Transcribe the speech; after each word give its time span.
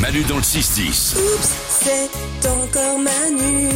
Manu 0.00 0.22
dans 0.24 0.36
le 0.36 0.42
6-10. 0.42 1.16
Oups, 1.16 1.50
c'est 1.80 2.48
encore 2.48 2.98
Manu. 2.98 3.70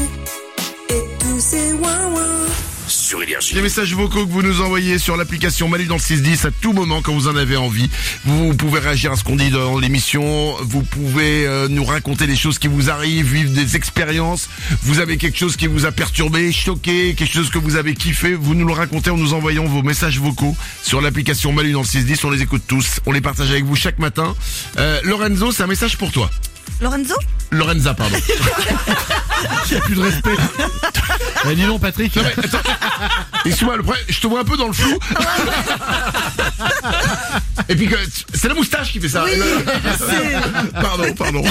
Énergie. 3.30 3.54
Les 3.54 3.62
messages 3.62 3.95
vocaux 3.95 4.27
que 4.27 4.30
vous 4.32 4.43
nous 4.43 4.61
envoyez 4.61 4.98
sur 4.98 5.16
l'application 5.16 5.69
Manu 5.69 5.84
dans 5.84 5.95
le 5.95 6.00
610 6.00 6.46
à 6.46 6.50
tout 6.50 6.72
moment 6.72 7.00
quand 7.00 7.12
vous 7.12 7.29
en 7.29 7.37
avez 7.37 7.56
envie. 7.56 7.88
Vous 8.25 8.54
pouvez 8.54 8.80
réagir 8.80 9.12
à 9.12 9.16
ce 9.16 9.22
qu'on 9.22 9.37
dit 9.37 9.50
dans 9.50 9.79
l'émission. 9.79 10.56
Vous 10.62 10.82
pouvez 10.82 11.46
euh, 11.46 11.69
nous 11.69 11.84
raconter 11.84 12.27
des 12.27 12.34
choses 12.34 12.59
qui 12.59 12.66
vous 12.66 12.91
arrivent, 12.91 13.32
vivre 13.32 13.52
des 13.52 13.77
expériences. 13.77 14.48
Vous 14.82 14.98
avez 14.98 15.16
quelque 15.16 15.38
chose 15.38 15.56
qui 15.56 15.69
vous 15.69 15.87
a 15.87 15.93
perturbé, 15.93 16.51
choqué, 16.51 17.14
quelque 17.14 17.32
chose 17.32 17.51
que 17.51 17.59
vous 17.59 17.77
avez 17.77 17.95
kiffé. 17.95 18.34
Vous 18.34 18.56
nous 18.56 18.66
le 18.66 18.73
racontez 18.73 19.11
en 19.11 19.16
nous 19.16 19.33
envoyant 19.33 19.65
vos 19.65 19.83
messages 19.83 20.19
vocaux 20.19 20.56
sur 20.83 21.01
l'application 21.01 21.52
Manu 21.52 21.70
dans 21.70 21.83
le 21.83 21.87
610. 21.87 22.24
On 22.24 22.30
les 22.30 22.42
écoute 22.42 22.62
tous. 22.66 22.98
On 23.06 23.12
les 23.12 23.20
partage 23.20 23.51
avec 23.51 23.65
vous 23.65 23.77
chaque 23.77 24.01
matin. 24.01 24.34
Euh, 24.78 25.01
Lorenzo, 25.05 25.52
c'est 25.52 25.62
un 25.62 25.69
message 25.69 25.97
pour 25.97 26.10
toi. 26.10 26.28
Lorenzo? 26.80 27.15
Lorenza, 27.52 27.95
pardon. 27.95 28.16
Il 29.70 29.73
n'y 29.73 29.77
a 29.77 29.80
plus 29.84 29.95
de 29.95 30.01
respect. 30.01 30.30
Eh, 31.49 31.55
dis 31.55 31.65
donc 31.65 31.80
Patrick. 31.80 32.15
Non, 32.17 32.23
mais 32.25 32.45
attends. 32.45 32.59
Excuse-moi, 33.45 33.77
le 33.77 33.83
problème, 33.83 34.05
je 34.09 34.21
te 34.21 34.27
vois 34.27 34.41
un 34.41 34.45
peu 34.45 34.57
dans 34.57 34.67
le 34.67 34.73
flou. 34.73 34.99
Et 37.69 37.77
puis 37.77 37.87
que 37.87 37.97
c'est 38.35 38.49
la 38.49 38.55
moustache 38.55 38.93
qui 38.93 39.01
fait 39.01 39.09
ça. 39.09 39.25
pardon, 40.80 41.13
pardon. 41.15 41.45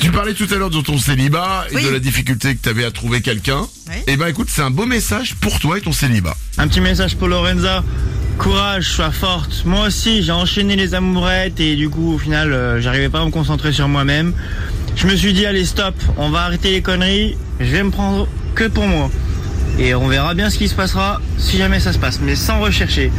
Tu 0.00 0.10
parlais 0.10 0.34
tout 0.34 0.46
à 0.50 0.56
l'heure 0.56 0.70
de 0.70 0.80
ton 0.80 0.98
célibat 0.98 1.66
et 1.70 1.76
Oui. 1.76 1.84
de 1.84 1.90
la 1.90 1.98
difficulté 1.98 2.54
que 2.54 2.62
tu 2.62 2.68
avais 2.68 2.84
à 2.84 2.90
trouver 2.90 3.20
quelqu'un. 3.20 3.62
Oui. 3.88 3.94
Et 4.06 4.16
ben 4.16 4.26
écoute, 4.28 4.48
c'est 4.50 4.62
un 4.62 4.70
beau 4.70 4.86
message 4.86 5.34
pour 5.36 5.58
toi 5.60 5.78
et 5.78 5.80
ton 5.80 5.92
célibat. 5.92 6.36
Un 6.58 6.66
petit 6.68 6.80
message 6.80 7.16
pour 7.16 7.28
Lorenza. 7.28 7.82
Courage, 8.38 8.88
sois 8.88 9.10
forte. 9.12 9.64
Moi 9.64 9.86
aussi, 9.86 10.22
j'ai 10.22 10.32
enchaîné 10.32 10.76
les 10.76 10.94
amourettes 10.94 11.60
et 11.60 11.76
du 11.76 11.88
coup, 11.88 12.14
au 12.14 12.18
final, 12.18 12.52
euh, 12.52 12.80
j'arrivais 12.80 13.08
pas 13.08 13.20
à 13.20 13.24
me 13.24 13.30
concentrer 13.30 13.72
sur 13.72 13.88
moi-même. 13.88 14.32
Je 14.96 15.06
me 15.06 15.14
suis 15.16 15.32
dit, 15.34 15.44
allez, 15.46 15.64
stop, 15.64 15.94
on 16.16 16.30
va 16.30 16.40
arrêter 16.42 16.70
les 16.72 16.82
conneries. 16.82 17.36
Je 17.60 17.66
vais 17.66 17.82
me 17.82 17.90
prendre 17.90 18.26
que 18.56 18.64
pour 18.64 18.86
moi. 18.88 19.10
Et 19.78 19.94
on 19.94 20.08
verra 20.08 20.34
bien 20.34 20.48
ce 20.50 20.56
qui 20.58 20.66
se 20.68 20.74
passera 20.74 21.20
si 21.38 21.58
jamais 21.58 21.78
ça 21.78 21.92
se 21.92 21.98
passe, 21.98 22.18
mais 22.20 22.34
sans 22.34 22.58
rechercher. 22.60 23.12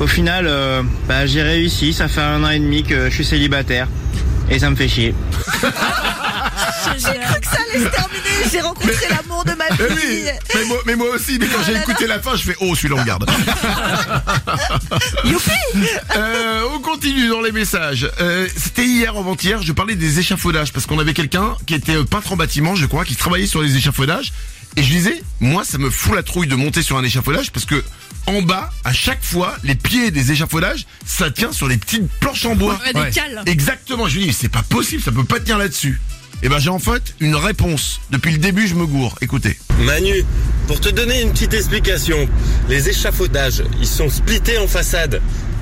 Au 0.00 0.06
final, 0.06 0.46
euh, 0.48 0.82
bah, 1.08 1.26
j'ai 1.26 1.42
réussi. 1.42 1.92
Ça 1.92 2.08
fait 2.08 2.20
un 2.20 2.42
an 2.44 2.50
et 2.50 2.58
demi 2.58 2.82
que 2.82 3.08
je 3.08 3.14
suis 3.14 3.24
célibataire. 3.24 3.86
Et 4.50 4.58
ça 4.58 4.68
me 4.68 4.76
fait 4.76 4.88
chier. 4.88 5.14
J'ai 6.96 7.04
cru 7.18 7.40
que 7.40 7.46
ça 7.46 7.58
allait 7.72 7.84
se 7.84 7.88
terminer. 7.90 8.50
J'ai 8.50 8.60
rencontré 8.60 9.06
l'amour 9.10 9.44
de 9.44 9.52
ma 9.52 9.64
Eh 9.70 9.82
oui, 9.90 9.96
vie. 9.96 10.22
mais 10.54 10.64
moi, 10.64 10.76
mais 10.86 10.96
moi 10.96 11.06
aussi, 11.14 11.38
mais 11.38 11.46
quand 11.46 11.58
Oh 11.60 11.64
j'ai 11.66 11.72
là 11.74 11.80
écouté 11.82 12.06
la 12.06 12.18
fin, 12.20 12.34
je 12.36 12.42
fais 12.42 12.56
oh 12.60 12.74
celui-là 12.74 12.96
on 13.00 13.04
garde. 13.04 13.30
Youpi 15.24 15.50
Euh, 16.16 16.62
on 16.74 16.80
continue 16.80 17.28
dans 17.28 17.40
les 17.40 17.52
messages. 17.52 18.10
Euh, 18.20 18.46
C'était 18.56 18.84
hier, 18.84 19.16
avant-hier, 19.16 19.62
je 19.62 19.72
parlais 19.72 19.94
des 19.94 20.18
échafaudages 20.18 20.72
parce 20.72 20.86
qu'on 20.86 20.98
avait 20.98 21.14
quelqu'un 21.14 21.54
qui 21.66 21.74
était 21.74 22.02
peintre 22.04 22.32
en 22.32 22.36
bâtiment, 22.36 22.74
je 22.74 22.86
crois, 22.86 23.04
qui 23.04 23.16
travaillait 23.16 23.46
sur 23.46 23.62
les 23.62 23.76
échafaudages. 23.76 24.32
Et 24.76 24.82
je 24.82 24.88
disais, 24.88 25.22
moi, 25.40 25.64
ça 25.64 25.78
me 25.78 25.90
fout 25.90 26.14
la 26.14 26.22
trouille 26.22 26.46
de 26.46 26.54
monter 26.54 26.82
sur 26.82 26.96
un 26.96 27.04
échafaudage 27.04 27.50
parce 27.50 27.66
que 27.66 27.82
en 28.26 28.42
bas, 28.42 28.70
à 28.84 28.92
chaque 28.92 29.22
fois, 29.22 29.56
les 29.64 29.74
pieds 29.74 30.10
des 30.10 30.32
échafaudages, 30.32 30.86
ça 31.04 31.30
tient 31.30 31.52
sur 31.52 31.66
les 31.66 31.76
petites 31.76 32.08
planches 32.20 32.44
en 32.46 32.54
bois. 32.54 32.78
Ouais, 32.84 33.04
des 33.04 33.10
cales. 33.10 33.42
Exactement. 33.46 34.08
Je 34.08 34.14
lui 34.14 34.20
dis, 34.22 34.26
mais 34.28 34.32
c'est 34.32 34.48
pas 34.48 34.62
possible, 34.62 35.02
ça 35.02 35.10
peut 35.10 35.24
pas 35.24 35.40
tenir 35.40 35.58
là-dessus. 35.58 36.00
Et 36.42 36.48
ben 36.48 36.58
j'ai 36.58 36.70
en 36.70 36.78
fait 36.78 37.14
une 37.20 37.34
réponse. 37.34 38.00
Depuis 38.10 38.32
le 38.32 38.38
début, 38.38 38.66
je 38.66 38.74
me 38.74 38.86
gourre. 38.86 39.14
Écoutez. 39.20 39.58
Manu, 39.80 40.24
pour 40.66 40.80
te 40.80 40.88
donner 40.88 41.20
une 41.20 41.32
petite 41.32 41.52
explication, 41.52 42.28
les 42.68 42.88
échafaudages, 42.88 43.62
ils 43.80 43.86
sont 43.86 44.08
splittés 44.08 44.56
en 44.56 44.66
façade. 44.66 45.20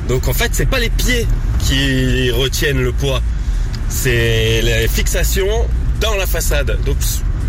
Donc 0.08 0.28
en 0.28 0.32
fait, 0.32 0.50
c'est 0.52 0.66
pas 0.66 0.78
les 0.78 0.90
pieds 0.90 1.26
qui 1.60 2.30
retiennent 2.30 2.82
le 2.82 2.92
poids, 2.92 3.22
c'est 3.88 4.62
les 4.62 4.86
fixations 4.88 5.68
dans 6.00 6.14
la 6.14 6.26
façade. 6.26 6.78
Donc 6.84 6.96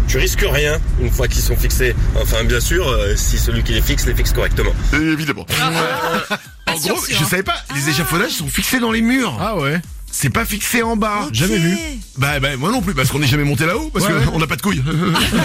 tu 0.09 0.17
risques 0.17 0.43
rien 0.52 0.79
une 0.99 1.11
fois 1.11 1.27
qu'ils 1.27 1.43
sont 1.43 1.55
fixés. 1.55 1.95
Enfin, 2.19 2.43
bien 2.43 2.59
sûr, 2.59 2.88
euh, 2.88 3.15
si 3.15 3.38
celui 3.38 3.63
qui 3.63 3.73
les 3.73 3.81
fixe 3.81 4.05
les 4.07 4.16
fixe 4.16 4.34
correctement. 4.34 4.72
Euh, 4.95 5.13
évidemment. 5.13 5.45
Euh, 5.51 6.35
en 6.67 6.78
gros, 6.78 6.81
sûr, 6.81 6.97
je 7.09 7.23
hein. 7.23 7.28
savais 7.29 7.44
pas, 7.44 7.56
les 7.75 7.89
échafaudages 7.89 8.31
sont 8.31 8.47
fixés 8.47 8.79
dans 8.79 8.91
les 8.91 9.01
murs. 9.01 9.38
Ah 9.39 9.56
ouais. 9.57 9.79
C'est 10.11 10.31
pas 10.31 10.45
fixé 10.45 10.81
en 10.81 10.95
bas. 10.95 11.28
Jamais 11.31 11.57
vu. 11.59 11.78
Bah, 12.17 12.39
bah, 12.39 12.57
moi 12.57 12.72
non 12.72 12.81
plus, 12.81 12.95
parce 12.95 13.09
qu'on 13.09 13.19
n'est 13.19 13.28
jamais 13.28 13.44
monté 13.44 13.67
là-haut, 13.67 13.91
parce 13.94 14.06
Ouais, 14.07 14.13
ouais. 14.13 14.25
qu'on 14.25 14.39
n'a 14.39 14.47
pas 14.47 14.56
de 14.56 14.61
couilles. 14.63 14.84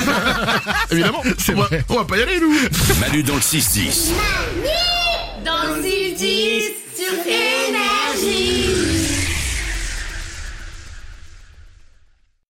Évidemment, 0.91 1.23
C'est 1.37 1.55
on 1.55 1.61
va, 1.61 1.69
on 1.91 1.97
va 1.97 2.05
pas 2.07 2.17
y 2.17 2.23
aller, 2.23 2.41
nous. 2.41 2.55
Manu 3.01 3.23
dans 3.23 3.35
le 3.35 3.41
6-10. 3.41 4.13
Dans 5.45 5.75
le 5.77 5.83
6-10 5.83 6.63
sur 6.97 7.13
Énergie. 7.27 8.94